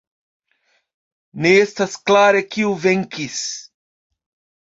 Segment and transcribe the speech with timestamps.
[1.45, 3.37] Ne estas klare kiu venkis.